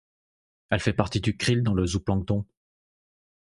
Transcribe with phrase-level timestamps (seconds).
[0.71, 2.43] Elle fait partie du krill dans le zooplancton.